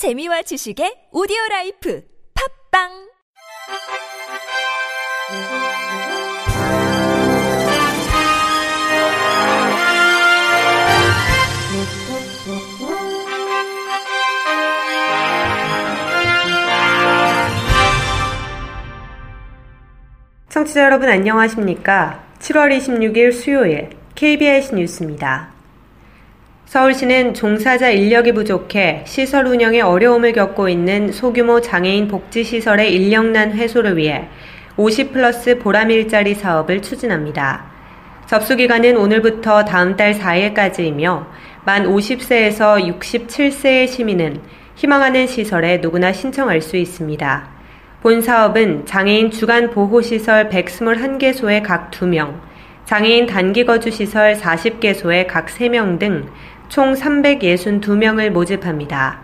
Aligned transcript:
재미와 0.00 0.40
지식의 0.40 1.12
오디오 1.12 1.36
라이프 1.50 2.02
팝빵 2.72 2.88
청취자 20.48 20.82
여러분 20.84 21.10
안녕하십니까? 21.10 22.24
7월 22.38 22.74
26일 22.74 23.34
수요일 23.34 23.90
KBS 24.14 24.74
뉴스입니다. 24.74 25.59
서울시는 26.70 27.34
종사자 27.34 27.90
인력이 27.90 28.30
부족해 28.30 29.02
시설 29.04 29.44
운영에 29.48 29.80
어려움을 29.80 30.32
겪고 30.32 30.68
있는 30.68 31.10
소규모 31.10 31.60
장애인 31.60 32.06
복지시설의 32.06 32.94
인력난 32.94 33.54
해소를 33.54 33.96
위해 33.96 34.28
50 34.76 35.12
플러스 35.12 35.58
보람 35.58 35.90
일자리 35.90 36.36
사업을 36.36 36.80
추진합니다. 36.80 37.64
접수 38.28 38.54
기간은 38.54 38.96
오늘부터 38.96 39.64
다음 39.64 39.96
달 39.96 40.14
4일까지이며 40.14 41.26
만 41.64 41.86
50세에서 41.86 43.00
67세의 43.00 43.88
시민은 43.88 44.40
희망하는 44.76 45.26
시설에 45.26 45.78
누구나 45.78 46.12
신청할 46.12 46.62
수 46.62 46.76
있습니다. 46.76 47.48
본 48.00 48.22
사업은 48.22 48.86
장애인 48.86 49.32
주간 49.32 49.70
보호시설 49.70 50.48
121개소에 50.48 51.64
각 51.64 51.90
2명, 51.90 52.48
장애인 52.90 53.26
단기 53.26 53.64
거주 53.64 53.90
시설 53.90 54.34
40개소에 54.34 55.26
각 55.28 55.46
3명 55.46 56.00
등 56.00 56.28
총 56.70 56.94
362명을 56.94 58.30
모집합니다. 58.30 59.18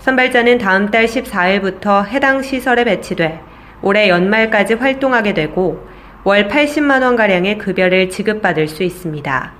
선발자는 0.00 0.58
다음 0.58 0.90
달 0.90 1.06
14일부터 1.06 2.04
해당 2.04 2.42
시설에 2.42 2.82
배치돼 2.82 3.40
올해 3.82 4.08
연말까지 4.08 4.74
활동하게 4.74 5.32
되고 5.32 5.86
월 6.24 6.48
80만원가량의 6.48 7.58
급여를 7.58 8.10
지급받을 8.10 8.66
수 8.66 8.82
있습니다. 8.82 9.52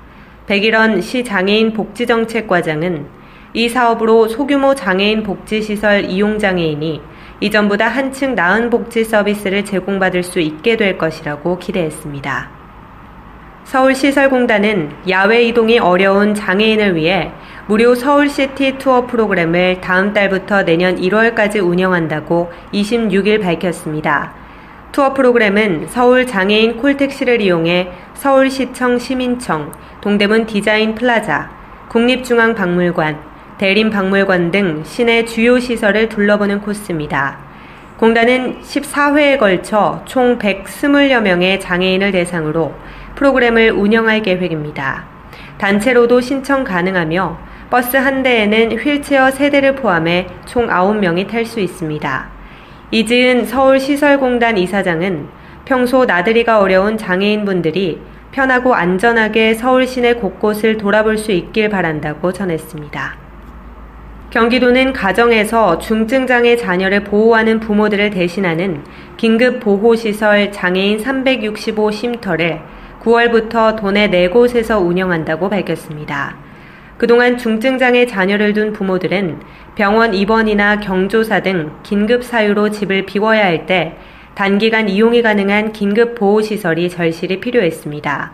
백일원 0.49 1.01
시 1.01 1.23
장애인 1.23 1.75
복지정책과장은 1.75 3.07
이 3.55 3.69
사업으로 3.69 4.27
소규모 4.27 4.75
장애인 4.75 5.23
복지시설 5.23 6.07
이용장애인이 6.07 7.01
이전보다 7.41 7.87
한층 7.87 8.35
나은 8.35 8.69
복지 8.69 9.05
서비스를 9.05 9.65
제공받을 9.65 10.25
수 10.25 10.41
있게 10.41 10.77
될 10.77 10.99
것이라고 10.99 11.61
기대했습니다. 11.61 12.58
서울시설공단은 13.69 14.93
야외 15.11 15.43
이동이 15.43 15.79
어려운 15.79 16.35
장애인을 16.35 16.97
위해 16.97 17.31
무료 17.67 17.95
서울시티 17.95 18.79
투어 18.79 19.07
프로그램을 19.07 19.83
다음 19.83 20.15
달부터 20.15 20.63
내년 20.63 20.97
1월까지 20.97 21.63
운영한다고 21.63 22.51
26일 22.73 23.43
밝혔습니다. 23.43 24.33
투어 24.91 25.13
프로그램은 25.13 25.89
서울 25.89 26.27
장애인 26.27 26.79
콜택시를 26.79 27.43
이용해 27.43 27.91
서울시청 28.15 28.99
시민청, 28.99 29.71
동대문 30.01 30.47
디자인 30.47 30.95
플라자, 30.95 31.51
국립중앙박물관, 31.91 33.19
대림박물관 33.59 34.51
등 34.51 34.83
시내 34.87 35.27
주요 35.27 35.61
시설을 35.61 36.09
둘러보는 36.09 36.63
코스입니다. 36.63 37.37
공단은 37.99 38.63
14회에 38.63 39.39
걸쳐 39.39 40.01
총 40.07 40.39
120여 40.39 41.21
명의 41.21 41.61
장애인을 41.61 42.13
대상으로 42.13 42.73
프로그램을 43.19 43.73
운영할 43.73 44.23
계획입니다. 44.23 45.05
단체로도 45.59 46.21
신청 46.21 46.63
가능하며 46.63 47.37
버스 47.69 47.97
한 47.97 48.23
대에는 48.23 48.79
휠체어 48.79 49.31
3대를 49.31 49.77
포함해 49.77 50.29
총 50.47 50.69
9명이 50.69 51.29
탈 51.29 51.45
수 51.45 51.59
있습니다. 51.59 52.29
이지은 52.93 53.45
서울시설공단 53.45 54.57
이사장은 54.57 55.27
평소 55.65 56.05
나들이가 56.05 56.61
어려운 56.61 56.97
장애인분들이 56.97 58.01
편하고 58.31 58.75
안전하게 58.75 59.55
서울 59.55 59.87
시내 59.89 60.15
곳곳을 60.15 60.79
돌아볼 60.79 61.19
수 61.19 61.33
있길 61.33 61.71
바란다고 61.71 62.33
전했습니다. 62.33 63.17
경기도는 64.31 64.93
가정에서 64.93 65.79
중증장애 65.79 66.57
자녀를 66.57 67.03
보호하는 67.03 67.59
부모들을 67.59 68.11
대신하는 68.11 68.85
긴급보호시설 69.17 70.53
장애인 70.53 71.01
365 71.01 71.91
쉼터를 71.91 72.61
9월부터 73.09 73.77
도내 73.77 74.09
4곳에서 74.11 74.85
운영한다고 74.85 75.49
밝혔습니다. 75.49 76.37
그동안 76.99 77.39
중증장애 77.39 78.07
자녀를 78.07 78.53
둔 78.53 78.73
부모들은 78.73 79.41
병원 79.77 80.13
입원이나 80.13 80.81
경조사 80.81 81.41
등 81.41 81.71
긴급 81.83 82.23
사유로 82.23 82.71
집을 82.71 83.07
비워야 83.07 83.45
할 83.47 83.67
때 83.67 83.97
단기간 84.35 84.89
이용이 84.89 85.23
가능한 85.23 85.73
긴급 85.73 86.15
보호시설이 86.17 86.91
절실히 86.91 87.41
필요했습니다. 87.41 88.33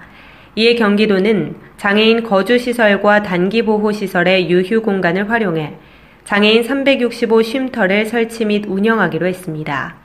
이에 0.56 0.74
경기도는 0.74 1.54
장애인 1.76 2.24
거주시설과 2.24 3.22
단기보호시설의 3.22 4.50
유휴 4.50 4.82
공간을 4.82 5.30
활용해 5.30 5.74
장애인 6.24 6.62
365 6.64 7.42
쉼터를 7.42 8.06
설치 8.06 8.44
및 8.44 8.64
운영하기로 8.66 9.26
했습니다. 9.26 10.03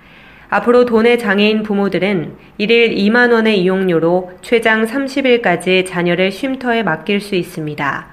앞으로 0.50 0.86
도내 0.86 1.18
장애인 1.18 1.62
부모들은 1.62 2.36
1일 2.60 2.96
2만 2.98 3.32
원의 3.32 3.62
이용료로 3.62 4.32
최장 4.42 4.86
30일까지 4.86 5.86
자녀를 5.86 6.32
쉼터에 6.32 6.82
맡길 6.82 7.22
수 7.22 7.36
있습니다. 7.36 8.08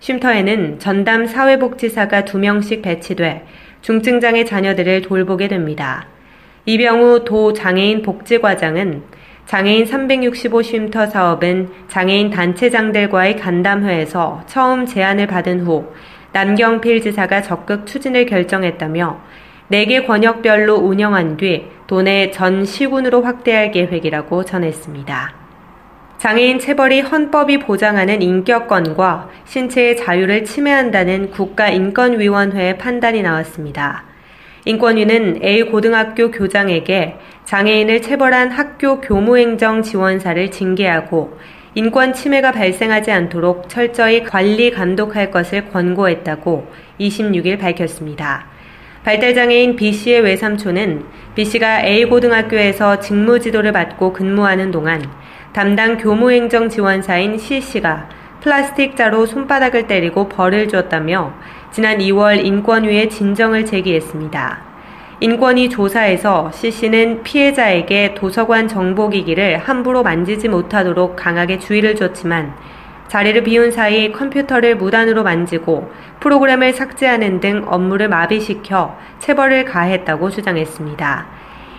쉼터에는 0.00 0.78
전담 0.78 1.26
사회복지사가 1.26 2.22
2명씩 2.22 2.82
배치돼 2.82 3.46
중증장애 3.80 4.44
자녀들을 4.44 5.02
돌보게 5.02 5.48
됩니다. 5.48 6.06
이병우 6.66 7.24
도 7.24 7.54
장애인 7.54 8.02
복지과장은 8.02 9.02
장애인 9.46 9.86
365 9.86 10.60
쉼터 10.60 11.06
사업은 11.06 11.70
장애인 11.88 12.28
단체장들과의 12.28 13.36
간담회에서 13.36 14.42
처음 14.46 14.84
제안을 14.84 15.26
받은 15.26 15.60
후 15.60 15.90
남경필 16.32 17.00
지사가 17.00 17.40
적극 17.40 17.86
추진을 17.86 18.26
결정했다며 18.26 19.18
4개 19.70 20.06
권역별로 20.06 20.74
운영한 20.76 21.38
뒤 21.38 21.66
도내 21.88 22.30
전 22.32 22.66
시군으로 22.66 23.22
확대할 23.22 23.70
계획이라고 23.70 24.44
전했습니다. 24.44 25.34
장애인 26.18 26.58
체벌이 26.58 27.00
헌법이 27.00 27.60
보장하는 27.60 28.20
인격권과 28.20 29.30
신체의 29.46 29.96
자유를 29.96 30.44
침해한다는 30.44 31.30
국가인권위원회의 31.30 32.76
판단이 32.76 33.22
나왔습니다. 33.22 34.04
인권위는 34.66 35.42
A고등학교 35.42 36.30
교장에게 36.30 37.16
장애인을 37.46 38.02
체벌한 38.02 38.50
학교 38.50 39.00
교무행정 39.00 39.80
지원사를 39.80 40.50
징계하고 40.50 41.38
인권 41.74 42.12
침해가 42.12 42.52
발생하지 42.52 43.12
않도록 43.12 43.70
철저히 43.70 44.24
관리 44.24 44.70
감독할 44.70 45.30
것을 45.30 45.70
권고했다고 45.70 46.70
26일 47.00 47.58
밝혔습니다. 47.58 48.57
발달장애인 49.04 49.76
B씨의 49.76 50.20
외삼촌은 50.20 51.04
B씨가 51.34 51.84
A고등학교에서 51.84 52.98
직무 52.98 53.38
지도를 53.38 53.72
받고 53.72 54.12
근무하는 54.12 54.70
동안 54.70 55.02
담당 55.52 55.98
교무행정 55.98 56.68
지원사인 56.68 57.38
C씨가 57.38 58.08
플라스틱 58.40 58.96
자로 58.96 59.26
손바닥을 59.26 59.86
때리고 59.86 60.28
벌을 60.28 60.68
줬다며 60.68 61.32
지난 61.70 61.98
2월 61.98 62.44
인권위에 62.44 63.08
진정을 63.08 63.66
제기했습니다. 63.66 64.68
인권위 65.20 65.68
조사에서 65.68 66.50
C씨는 66.52 67.22
피해자에게 67.24 68.14
도서관 68.14 68.68
정보기기를 68.68 69.58
함부로 69.58 70.02
만지지 70.02 70.48
못하도록 70.48 71.16
강하게 71.16 71.58
주의를 71.58 71.96
줬지만 71.96 72.54
자리를 73.08 73.42
비운 73.42 73.70
사이 73.70 74.12
컴퓨터를 74.12 74.76
무단으로 74.76 75.22
만지고 75.22 75.90
프로그램을 76.20 76.74
삭제하는 76.74 77.40
등 77.40 77.64
업무를 77.66 78.08
마비시켜 78.08 78.96
체벌을 79.18 79.64
가했다고 79.64 80.30
주장했습니다. 80.30 81.26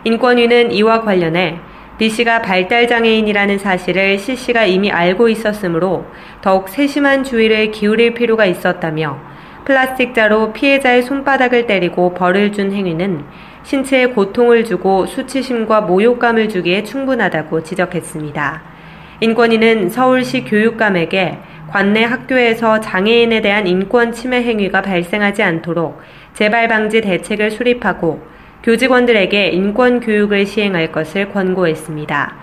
인권위는 0.03 0.71
이와 0.71 1.01
관련해 1.01 1.59
B씨가 1.99 2.41
발달장애인이라는 2.41 3.59
사실을 3.59 4.17
C씨가 4.17 4.65
이미 4.65 4.89
알고 4.89 5.29
있었으므로 5.29 6.05
더욱 6.41 6.69
세심한 6.69 7.23
주의를 7.23 7.71
기울일 7.71 8.13
필요가 8.13 8.45
있었다며 8.45 9.19
플라스틱 9.65 10.15
자로 10.15 10.53
피해자의 10.53 11.03
손바닥을 11.03 11.67
때리고 11.67 12.13
벌을 12.13 12.53
준 12.53 12.71
행위는 12.71 13.23
신체에 13.63 14.07
고통을 14.07 14.63
주고 14.63 15.05
수치심과 15.05 15.81
모욕감을 15.81 16.49
주기에 16.49 16.83
충분하다고 16.83 17.63
지적했습니다. 17.63 18.78
인권위는 19.21 19.89
서울시 19.89 20.45
교육감에게 20.45 21.37
관내 21.69 22.03
학교에서 22.03 22.79
장애인에 22.79 23.41
대한 23.41 23.67
인권 23.67 24.11
침해 24.11 24.41
행위가 24.41 24.81
발생하지 24.81 25.43
않도록 25.43 26.01
재발 26.33 26.67
방지 26.67 27.01
대책을 27.01 27.51
수립하고 27.51 28.21
교직원들에게 28.63 29.49
인권 29.49 29.99
교육을 29.99 30.45
시행할 30.45 30.91
것을 30.91 31.31
권고했습니다. 31.31 32.35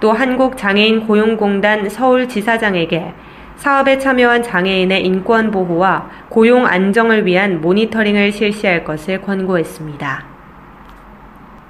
또 0.00 0.12
한국장애인 0.12 1.06
고용공단 1.06 1.88
서울지사장에게 1.88 3.12
사업에 3.56 3.98
참여한 3.98 4.42
장애인의 4.42 5.06
인권 5.06 5.50
보호와 5.50 6.10
고용 6.28 6.66
안정을 6.66 7.26
위한 7.26 7.60
모니터링을 7.60 8.32
실시할 8.32 8.84
것을 8.84 9.22
권고했습니다. 9.22 10.33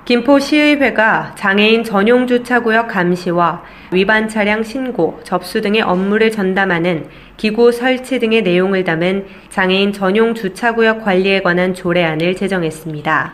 김포시의회가 0.04 1.34
장애인 1.34 1.82
전용 1.82 2.26
주차구역 2.26 2.88
감시와 2.88 3.62
위반 3.90 4.28
차량 4.28 4.62
신고, 4.62 5.18
접수 5.24 5.62
등의 5.62 5.80
업무를 5.80 6.30
전담하는 6.30 7.06
기구 7.38 7.72
설치 7.72 8.18
등의 8.18 8.42
내용을 8.42 8.84
담은 8.84 9.24
장애인 9.48 9.94
전용 9.94 10.34
주차구역 10.34 11.02
관리에 11.02 11.40
관한 11.40 11.72
조례안을 11.72 12.36
제정했습니다. 12.36 13.32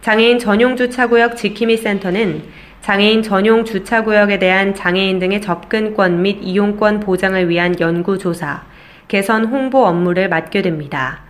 장애인 0.00 0.38
전용 0.38 0.74
주차구역 0.74 1.36
지킴이 1.36 1.76
센터는 1.76 2.44
장애인 2.80 3.22
전용 3.22 3.66
주차구역에 3.66 4.38
대한 4.38 4.74
장애인 4.74 5.18
등의 5.18 5.42
접근권 5.42 6.22
및 6.22 6.38
이용권 6.40 7.00
보장을 7.00 7.46
위한 7.50 7.78
연구조사, 7.78 8.62
개선 9.06 9.44
홍보 9.44 9.84
업무를 9.84 10.30
맡게 10.30 10.62
됩니다. 10.62 11.29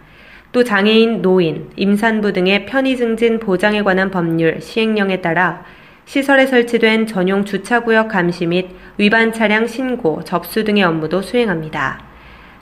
또 0.53 0.65
장애인, 0.65 1.23
노인, 1.23 1.71
임산부 1.77 2.33
등의 2.33 2.67
편의 2.67 2.97
증진 2.97 3.39
보장에 3.39 3.83
관한 3.83 4.11
법률 4.11 4.61
시행령에 4.61 5.21
따라 5.21 5.63
시설에 6.07 6.47
설치된 6.47 7.07
전용 7.07 7.45
주차구역 7.45 8.09
감시 8.09 8.47
및 8.47 8.71
위반 8.99 9.33
차량 9.33 9.69
신고, 9.69 10.25
접수 10.25 10.65
등의 10.65 10.83
업무도 10.83 11.23
수행합니다. 11.23 12.01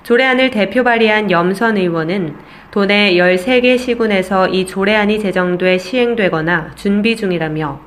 조례안을 0.03 0.51
대표 0.51 0.85
발의한 0.85 1.31
염선 1.31 1.79
의원은 1.79 2.35
도내 2.71 3.15
13개 3.15 3.79
시군에서 3.79 4.49
이 4.49 4.67
조례안이 4.67 5.19
제정돼 5.19 5.79
시행되거나 5.79 6.73
준비 6.75 7.17
중이라며 7.17 7.81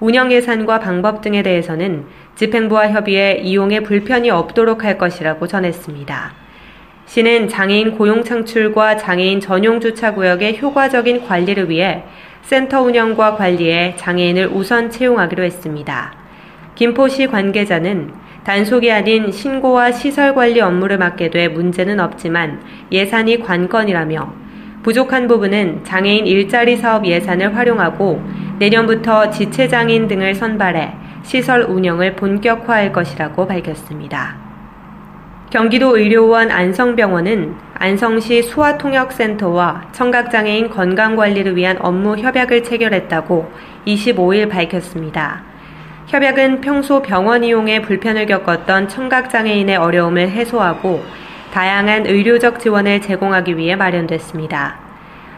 운영 0.00 0.32
예산과 0.32 0.80
방법 0.80 1.22
등에 1.22 1.44
대해서는 1.44 2.06
집행부와 2.34 2.90
협의해 2.90 3.40
이용에 3.42 3.80
불편이 3.80 4.30
없도록 4.30 4.84
할 4.84 4.98
것이라고 4.98 5.46
전했습니다. 5.46 6.43
시는 7.06 7.48
장애인 7.48 7.96
고용 7.96 8.24
창출과 8.24 8.96
장애인 8.96 9.40
전용 9.40 9.80
주차 9.80 10.14
구역의 10.14 10.58
효과적인 10.60 11.26
관리를 11.26 11.68
위해 11.68 12.04
센터 12.42 12.82
운영과 12.82 13.36
관리에 13.36 13.94
장애인을 13.96 14.48
우선 14.48 14.90
채용하기로 14.90 15.44
했습니다. 15.44 16.14
김포시 16.74 17.26
관계자는 17.26 18.12
단속이 18.44 18.92
아닌 18.92 19.32
신고와 19.32 19.92
시설 19.92 20.34
관리 20.34 20.60
업무를 20.60 20.98
맡게 20.98 21.30
돼 21.30 21.48
문제는 21.48 22.00
없지만 22.00 22.60
예산이 22.92 23.40
관건이라며 23.40 24.34
부족한 24.82 25.28
부분은 25.28 25.84
장애인 25.84 26.26
일자리 26.26 26.76
사업 26.76 27.06
예산을 27.06 27.56
활용하고 27.56 28.22
내년부터 28.58 29.30
지체장애인 29.30 30.08
등을 30.08 30.34
선발해 30.34 30.92
시설 31.22 31.62
운영을 31.62 32.16
본격화할 32.16 32.92
것이라고 32.92 33.46
밝혔습니다. 33.46 34.43
경기도 35.54 35.96
의료원 35.96 36.50
안성병원은 36.50 37.54
안성시 37.74 38.42
소아통역센터와 38.42 39.86
청각장애인 39.92 40.68
건강관리를 40.68 41.54
위한 41.54 41.78
업무 41.80 42.16
협약을 42.16 42.64
체결했다고 42.64 43.52
25일 43.86 44.50
밝혔습니다. 44.50 45.44
협약은 46.08 46.60
평소 46.60 47.02
병원 47.02 47.44
이용에 47.44 47.82
불편을 47.82 48.26
겪었던 48.26 48.88
청각장애인의 48.88 49.76
어려움을 49.76 50.28
해소하고 50.30 51.04
다양한 51.52 52.06
의료적 52.06 52.58
지원을 52.58 53.00
제공하기 53.00 53.56
위해 53.56 53.76
마련됐습니다. 53.76 54.74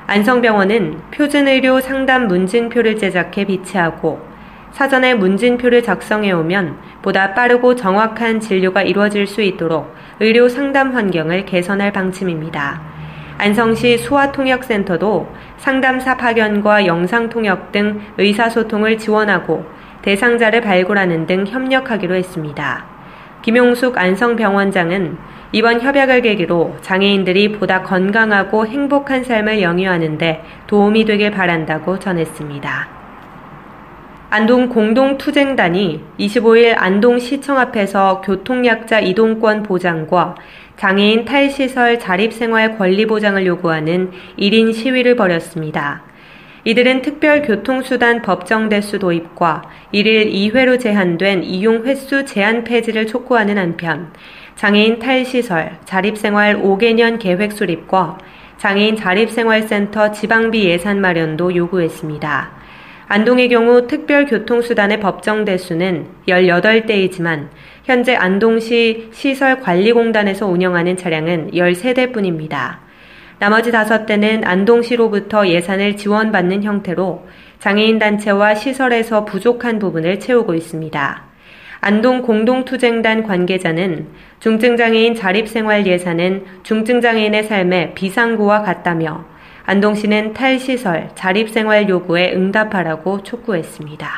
안성병원은 0.07 0.99
표준의료 1.11 1.83
상담 1.83 2.27
문진표를 2.27 2.97
제작해 2.97 3.45
비치하고 3.45 4.36
사전에 4.73 5.15
문진표를 5.15 5.83
작성해 5.83 6.33
오면 6.33 6.77
보다 7.03 7.35
빠르고 7.35 7.77
정확한 7.77 8.41
진료가 8.41 8.83
이루어질 8.83 9.27
수 9.27 9.43
있도록 9.43 9.95
의료 10.21 10.49
상담 10.49 10.95
환경을 10.95 11.47
개선할 11.47 11.93
방침입니다. 11.93 12.81
안성시 13.39 13.99
소아통역센터도 13.99 15.29
상담사 15.59 16.17
파견과 16.17 16.87
영상통역 16.87 17.73
등 17.73 18.01
의사소통을 18.19 18.99
지원하고 18.99 19.67
대상자를 20.03 20.61
발굴하는 20.61 21.27
등 21.27 21.47
협력하기로 21.47 22.15
했습니다. 22.15 22.85
김용숙 23.43 23.99
안성병원장은 23.99 25.19
이번 25.53 25.81
협약을 25.81 26.23
계기로 26.23 26.77
장애인들이 26.81 27.53
보다 27.53 27.83
건강하고 27.83 28.67
행복한 28.67 29.23
삶을 29.23 29.63
영위하는데 29.63 30.45
도움이 30.67 31.05
되길 31.05 31.31
바란다고 31.31 31.99
전했습니다. 31.99 32.96
안동 34.37 34.69
공동투쟁단이 34.69 36.03
25일 36.21 36.75
안동시청 36.77 37.57
앞에서 37.57 38.21
교통약자 38.21 39.01
이동권 39.01 39.63
보장과 39.63 40.35
장애인 40.77 41.25
탈시설 41.25 41.99
자립생활 41.99 42.77
권리 42.77 43.07
보장을 43.07 43.47
요구하는 43.47 44.11
1인 44.39 44.75
시위를 44.75 45.17
벌였습니다. 45.17 46.03
이들은 46.65 47.01
특별교통수단 47.01 48.21
법정 48.21 48.69
대수 48.69 48.99
도입과 48.99 49.63
1일 49.95 50.31
2회로 50.31 50.79
제한된 50.79 51.43
이용 51.43 51.87
횟수 51.87 52.27
제한 52.27 52.63
폐지를 52.65 53.07
촉구하는 53.07 53.57
한편 53.57 54.13
장애인 54.57 54.99
탈시설, 54.99 55.79
자립생활 55.87 56.61
5개년 56.61 57.19
계획 57.19 57.53
수립과 57.53 58.19
장애인 58.59 58.97
자립생활센터 58.97 60.13
지방비 60.13 60.67
예산 60.67 61.01
마련도 61.01 61.57
요구했습니다. 61.57 62.56
안동의 63.09 63.49
경우 63.49 63.87
특별교통수단의 63.87 64.99
법정 64.99 65.45
대수는 65.45 66.07
18대이지만 66.27 67.49
현재 67.85 68.17
안동시 68.17 69.11
시설관리공단에서 69.13 70.49
운영하는 70.49 70.97
차량은 70.97 71.53
13대뿐입니다. 71.53 72.79
나머지 73.39 73.71
5대는 73.71 74.45
안동시로부터 74.45 75.47
예산을 75.47 75.97
지원받는 75.97 76.65
형태로 76.65 77.25
장애인 77.61 78.01
단체와 78.01 78.57
시설에서 78.57 79.25
부족한 79.25 79.79
부분을 79.79 80.19
채우고 80.19 80.55
있습니다. 80.55 81.23
안동 81.81 82.23
공동투쟁단 82.23 83.23
관계자는 83.23 84.09
중증장애인 84.41 85.15
자립생활 85.15 85.87
예산은 85.87 86.45
중증장애인의 86.65 87.45
삶의 87.45 87.95
비상구와 87.95 88.63
같다며 88.63 89.36
안동시는 89.67 90.33
탈시설, 90.33 91.11
자립생활 91.17 91.89
요구에 91.89 92.33
응답하라고 92.35 93.25
촉구했습니다. 93.25 94.09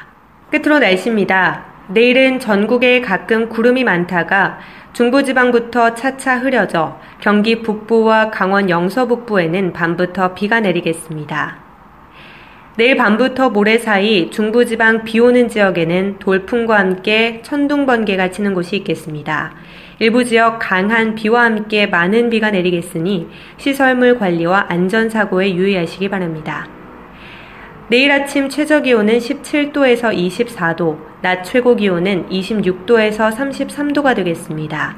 끝으로 0.50 0.78
날씨입니다. 0.78 1.64
내일은 1.88 2.38
전국에 2.38 3.00
가끔 3.00 3.48
구름이 3.48 3.82
많다가 3.84 4.58
중부지방부터 4.92 5.94
차차 5.94 6.38
흐려져 6.38 7.00
경기 7.20 7.62
북부와 7.62 8.30
강원 8.30 8.68
영서 8.68 9.06
북부에는 9.06 9.72
밤부터 9.72 10.34
비가 10.34 10.60
내리겠습니다. 10.60 11.67
내일 12.78 12.96
밤부터 12.96 13.50
모레 13.50 13.78
사이 13.78 14.30
중부지방 14.30 15.02
비 15.02 15.18
오는 15.18 15.49
지역에는 15.49 16.20
돌풍과 16.20 16.78
함께 16.78 17.40
천둥 17.42 17.87
번개가 17.87 18.30
치는 18.30 18.54
곳이 18.54 18.76
있겠습니다. 18.76 19.50
일부 19.99 20.25
지역 20.25 20.61
강한 20.61 21.16
비와 21.16 21.42
함께 21.42 21.88
많은 21.88 22.30
비가 22.30 22.52
내리겠으니 22.52 23.26
시설물 23.56 24.16
관리와 24.20 24.66
안전사고에 24.68 25.56
유의하시기 25.56 26.08
바랍니다. 26.08 26.68
내일 27.88 28.12
아침 28.12 28.49
최저 28.49 28.80
기온은 28.80 29.18
17도에서 29.18 30.14
24도, 30.14 30.99
낮 31.20 31.42
최고 31.42 31.75
기온은 31.75 32.28
26도에서 32.28 33.35
33도가 33.35 34.14
되겠습니다. 34.14 34.94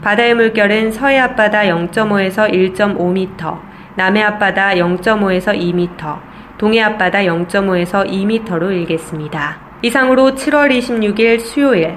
바다의 0.00 0.34
물결은 0.34 0.92
서해 0.92 1.18
앞바다 1.18 1.64
0.5에서 1.64 2.50
1.5m, 2.50 3.60
남해 3.96 4.22
앞바다 4.22 4.76
0.5에서 4.76 5.54
2m, 5.54 6.27
동해 6.58 6.80
앞바다 6.80 7.20
0.5에서 7.20 8.06
2m로 8.06 8.72
일겠습니다. 8.72 9.58
이상으로 9.82 10.32
7월 10.32 10.76
26일 10.76 11.40
수요일 11.40 11.96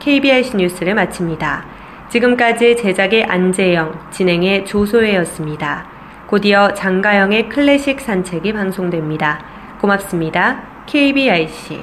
KBS 0.00 0.56
뉴스를 0.56 0.94
마칩니다. 0.94 1.64
지금까지 2.08 2.76
제작의 2.76 3.24
안재영, 3.24 4.08
진행의 4.10 4.66
조소혜였습니다. 4.66 5.86
곧이어 6.26 6.74
장가영의 6.74 7.48
클래식 7.48 8.00
산책이 8.00 8.52
방송됩니다. 8.52 9.44
고맙습니다. 9.80 10.62
KBIC 10.86 11.78